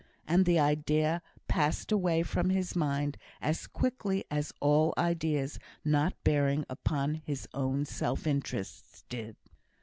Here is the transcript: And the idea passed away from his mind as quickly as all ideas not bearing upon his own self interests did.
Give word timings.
And 0.27 0.47
the 0.47 0.57
idea 0.57 1.21
passed 1.47 1.91
away 1.91 2.23
from 2.23 2.49
his 2.49 2.75
mind 2.75 3.17
as 3.39 3.67
quickly 3.67 4.25
as 4.31 4.51
all 4.59 4.95
ideas 4.97 5.59
not 5.85 6.15
bearing 6.23 6.65
upon 6.67 7.21
his 7.23 7.47
own 7.53 7.85
self 7.85 8.25
interests 8.25 9.03
did. 9.09 9.35